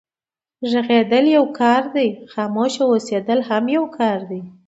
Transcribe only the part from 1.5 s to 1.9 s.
کار